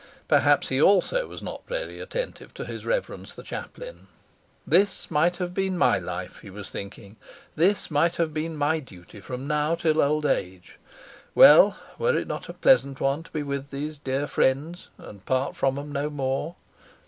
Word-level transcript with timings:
Perhaps 0.27 0.69
he 0.69 0.81
also 0.81 1.27
was 1.27 1.43
not 1.43 1.61
very 1.67 1.99
attentive 1.99 2.55
to 2.55 2.65
his 2.65 2.87
Reverence 2.87 3.35
the 3.35 3.43
Chaplain. 3.43 4.07
"This 4.65 5.11
might 5.11 5.35
have 5.37 5.53
been 5.53 5.77
my 5.77 5.99
life," 5.99 6.39
he 6.39 6.49
was 6.49 6.71
thinking; 6.71 7.17
"this 7.55 7.91
might 7.91 8.15
have 8.15 8.33
been 8.33 8.55
my 8.57 8.79
duty 8.79 9.19
from 9.21 9.45
now 9.45 9.75
till 9.75 10.01
old 10.01 10.25
age. 10.25 10.79
Well, 11.35 11.77
were 11.99 12.17
it 12.17 12.25
not 12.27 12.49
a 12.49 12.53
pleasant 12.53 12.99
one 12.99 13.21
to 13.21 13.29
be 13.31 13.43
with 13.43 13.69
these 13.69 13.99
dear 13.99 14.25
friends 14.25 14.89
and 14.97 15.23
part 15.23 15.55
from 15.55 15.77
'em 15.77 15.91
no 15.91 16.09
more? 16.09 16.55